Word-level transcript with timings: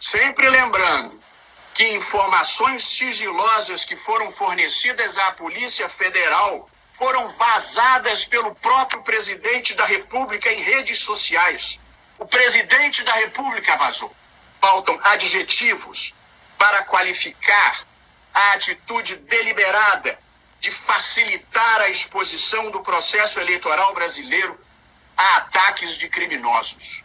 Sempre 0.00 0.48
lembrando 0.48 1.20
que 1.74 1.86
informações 1.94 2.82
sigilosas 2.84 3.84
que 3.84 3.94
foram 3.94 4.32
fornecidas 4.32 5.18
à 5.18 5.32
Polícia 5.32 5.90
Federal 5.90 6.66
foram 6.94 7.28
vazadas 7.28 8.24
pelo 8.24 8.54
próprio 8.54 9.02
presidente 9.02 9.74
da 9.74 9.84
República 9.84 10.50
em 10.50 10.62
redes 10.62 11.00
sociais. 11.00 11.78
O 12.18 12.24
presidente 12.24 13.04
da 13.04 13.12
República 13.12 13.76
vazou. 13.76 14.10
Faltam 14.58 14.98
adjetivos 15.02 16.14
para 16.58 16.82
qualificar 16.84 17.86
a 18.32 18.52
atitude 18.54 19.16
deliberada 19.16 20.18
de 20.60 20.70
facilitar 20.70 21.80
a 21.82 21.90
exposição 21.90 22.70
do 22.70 22.80
processo 22.80 23.38
eleitoral 23.38 23.94
brasileiro 23.94 24.58
a 25.16 25.36
ataques 25.36 25.96
de 25.98 26.08
criminosos. 26.08 27.04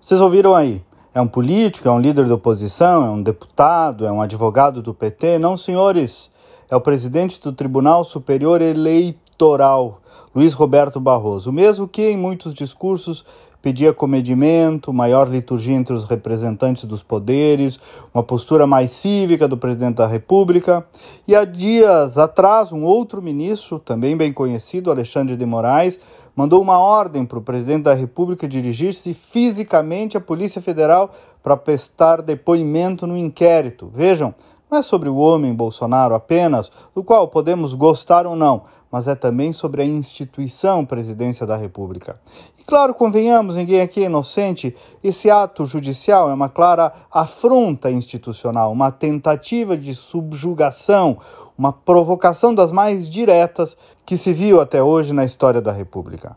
Vocês 0.00 0.20
ouviram 0.20 0.54
aí? 0.54 0.82
É 1.14 1.20
um 1.20 1.28
político, 1.28 1.86
é 1.86 1.92
um 1.92 2.00
líder 2.00 2.26
da 2.26 2.34
oposição, 2.34 3.06
é 3.06 3.08
um 3.08 3.22
deputado, 3.22 4.04
é 4.04 4.10
um 4.10 4.20
advogado 4.20 4.82
do 4.82 4.92
PT? 4.92 5.38
Não, 5.38 5.56
senhores. 5.56 6.28
É 6.68 6.74
o 6.74 6.80
presidente 6.80 7.40
do 7.40 7.52
Tribunal 7.52 8.02
Superior 8.02 8.60
Eleitoral, 8.60 10.00
Luiz 10.34 10.54
Roberto 10.54 10.98
Barroso. 10.98 11.50
O 11.50 11.52
mesmo 11.52 11.86
que 11.86 12.02
em 12.02 12.16
muitos 12.16 12.52
discursos 12.52 13.24
pedia 13.64 13.94
comedimento, 13.94 14.92
maior 14.92 15.26
liturgia 15.26 15.74
entre 15.74 15.94
os 15.94 16.04
representantes 16.04 16.84
dos 16.84 17.02
poderes, 17.02 17.80
uma 18.12 18.22
postura 18.22 18.66
mais 18.66 18.90
cívica 18.90 19.48
do 19.48 19.56
presidente 19.56 19.96
da 19.96 20.06
República. 20.06 20.86
E 21.26 21.34
há 21.34 21.46
dias 21.46 22.18
atrás, 22.18 22.72
um 22.72 22.84
outro 22.84 23.22
ministro, 23.22 23.78
também 23.78 24.18
bem 24.18 24.34
conhecido, 24.34 24.90
Alexandre 24.90 25.34
de 25.34 25.46
Moraes, 25.46 25.98
mandou 26.36 26.60
uma 26.60 26.78
ordem 26.78 27.24
para 27.24 27.38
o 27.38 27.42
presidente 27.42 27.84
da 27.84 27.94
República 27.94 28.46
dirigir-se 28.46 29.14
fisicamente 29.14 30.14
à 30.14 30.20
Polícia 30.20 30.60
Federal 30.60 31.10
para 31.42 31.56
prestar 31.56 32.20
depoimento 32.20 33.06
no 33.06 33.16
inquérito. 33.16 33.90
Vejam, 33.94 34.34
não 34.74 34.80
é 34.80 34.82
sobre 34.82 35.08
o 35.08 35.18
homem 35.18 35.54
Bolsonaro 35.54 36.16
apenas, 36.16 36.68
do 36.92 37.04
qual 37.04 37.28
podemos 37.28 37.72
gostar 37.74 38.26
ou 38.26 38.34
não, 38.34 38.64
mas 38.90 39.06
é 39.06 39.14
também 39.14 39.52
sobre 39.52 39.82
a 39.82 39.84
instituição 39.84 40.84
Presidência 40.84 41.46
da 41.46 41.56
República. 41.56 42.20
E 42.58 42.64
claro, 42.64 42.92
convenhamos, 42.92 43.54
ninguém 43.54 43.80
aqui 43.80 44.02
é 44.02 44.06
inocente, 44.06 44.74
esse 45.02 45.30
ato 45.30 45.64
judicial 45.64 46.28
é 46.28 46.34
uma 46.34 46.48
clara 46.48 46.92
afronta 47.08 47.88
institucional, 47.88 48.72
uma 48.72 48.90
tentativa 48.90 49.76
de 49.76 49.94
subjugação, 49.94 51.18
uma 51.56 51.72
provocação 51.72 52.52
das 52.52 52.72
mais 52.72 53.08
diretas 53.08 53.76
que 54.04 54.16
se 54.16 54.32
viu 54.32 54.60
até 54.60 54.82
hoje 54.82 55.12
na 55.12 55.24
história 55.24 55.62
da 55.62 55.70
República. 55.70 56.36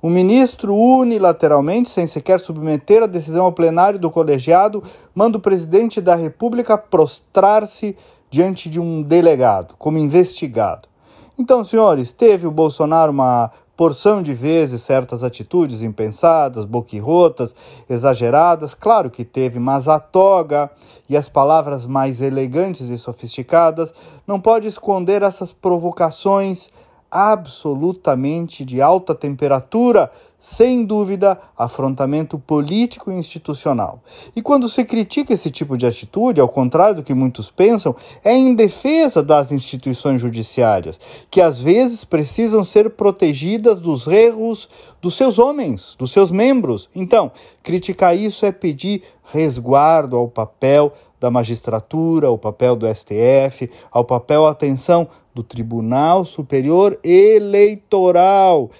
O 0.00 0.08
ministro, 0.08 0.76
unilateralmente, 0.76 1.90
sem 1.90 2.06
sequer 2.06 2.38
submeter 2.38 3.02
a 3.02 3.06
decisão 3.06 3.46
ao 3.46 3.52
plenário 3.52 3.98
do 3.98 4.10
colegiado, 4.10 4.82
manda 5.12 5.38
o 5.38 5.40
presidente 5.40 6.00
da 6.00 6.14
República 6.14 6.78
prostrar-se 6.78 7.96
diante 8.30 8.70
de 8.70 8.78
um 8.78 9.02
delegado, 9.02 9.74
como 9.76 9.98
investigado. 9.98 10.88
Então, 11.36 11.64
senhores, 11.64 12.12
teve 12.12 12.46
o 12.46 12.50
Bolsonaro 12.52 13.10
uma 13.10 13.50
porção 13.76 14.22
de 14.22 14.34
vezes 14.34 14.82
certas 14.82 15.24
atitudes 15.24 15.82
impensadas, 15.82 16.64
boquirrotas, 16.64 17.54
exageradas, 17.88 18.74
claro 18.74 19.08
que 19.10 19.24
teve, 19.24 19.58
mas 19.58 19.88
a 19.88 19.98
toga 19.98 20.70
e 21.08 21.16
as 21.16 21.28
palavras 21.28 21.86
mais 21.86 22.20
elegantes 22.20 22.88
e 22.88 22.98
sofisticadas 22.98 23.94
não 24.26 24.40
pode 24.40 24.66
esconder 24.66 25.22
essas 25.22 25.52
provocações 25.52 26.70
absolutamente 27.10 28.64
de 28.64 28.80
alta 28.80 29.14
temperatura 29.14 30.10
sem 30.40 30.84
dúvida, 30.84 31.38
afrontamento 31.56 32.38
político 32.38 33.10
e 33.10 33.14
institucional. 33.14 34.00
E 34.34 34.40
quando 34.40 34.68
se 34.68 34.84
critica 34.84 35.34
esse 35.34 35.50
tipo 35.50 35.76
de 35.76 35.84
atitude, 35.84 36.40
ao 36.40 36.48
contrário 36.48 36.96
do 36.96 37.02
que 37.02 37.12
muitos 37.12 37.50
pensam, 37.50 37.94
é 38.24 38.32
em 38.34 38.54
defesa 38.54 39.22
das 39.22 39.50
instituições 39.50 40.20
judiciárias, 40.20 40.98
que 41.30 41.40
às 41.40 41.60
vezes 41.60 42.04
precisam 42.04 42.62
ser 42.62 42.90
protegidas 42.90 43.80
dos 43.80 44.06
erros 44.06 44.68
dos 45.02 45.16
seus 45.16 45.38
homens, 45.38 45.94
dos 45.98 46.12
seus 46.12 46.30
membros. 46.30 46.88
Então, 46.94 47.32
criticar 47.62 48.16
isso 48.16 48.46
é 48.46 48.52
pedir 48.52 49.02
resguardo 49.30 50.16
ao 50.16 50.28
papel 50.28 50.92
da 51.20 51.30
magistratura, 51.30 52.28
ao 52.28 52.38
papel 52.38 52.76
do 52.76 52.86
STF, 52.86 53.68
ao 53.90 54.04
papel, 54.04 54.46
atenção, 54.46 55.08
do 55.38 55.42
Tribunal 55.44 56.24
Superior 56.24 56.98
Eleitoral, 57.04 58.70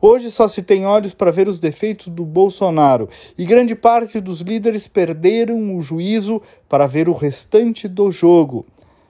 Hoje 0.00 0.30
só 0.30 0.46
se 0.46 0.62
tem 0.62 0.84
olhos 0.84 1.14
para 1.14 1.30
ver 1.30 1.48
os 1.48 1.58
defeitos 1.58 2.08
do 2.08 2.26
Bolsonaro 2.26 3.08
e 3.38 3.46
grande 3.46 3.74
parte 3.74 4.20
dos 4.20 4.42
líderes 4.42 4.86
perderam 4.86 5.74
o 5.74 5.80
juízo 5.80 6.42
para 6.68 6.86
ver 6.86 7.08
o 7.08 7.14
restante 7.14 7.88
do 7.88 8.10
jogo. 8.10 8.66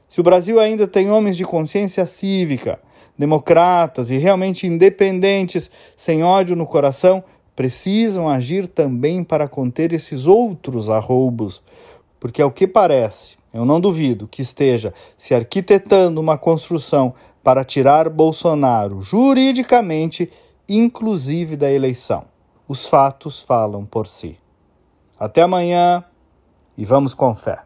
Se 0.09 0.21
o 0.21 0.23
Brasil 0.23 0.61
ainda 0.61 0.87
tem 0.87 1.11
homens 1.11 1.37
de 1.37 1.45
consciência 1.45 2.07
cívica, 2.07 2.79
democratas 3.19 4.09
e 4.09 4.19
realmente 4.19 4.69
independentes, 4.69 5.69
sem 5.97 6.23
ódio 6.23 6.55
no 6.55 6.65
coração, 6.65 7.25
precisam 7.57 8.29
agir 8.29 8.69
também 8.69 9.25
para 9.25 9.49
conter 9.49 9.93
esses 9.93 10.29
outros 10.29 10.89
arroubos. 10.89 11.61
Porque, 12.21 12.41
ao 12.41 12.53
que 12.53 12.69
parece, 12.69 13.37
eu 13.55 13.65
não 13.65 13.81
duvido 13.81 14.27
que 14.27 14.43
esteja 14.43 14.93
se 15.17 15.35
arquitetando 15.35 16.21
uma 16.21 16.37
construção 16.37 17.15
para 17.43 17.65
tirar 17.65 18.11
Bolsonaro 18.11 19.01
juridicamente 19.01 20.31
inclusive 20.69 21.57
da 21.57 21.71
eleição. 21.71 22.25
Os 22.67 22.87
fatos 22.87 23.41
falam 23.41 23.85
por 23.85 24.07
si. 24.07 24.39
Até 25.19 25.43
amanhã 25.43 26.05
e 26.77 26.85
vamos 26.85 27.15
com 27.15 27.35
fé. 27.35 27.65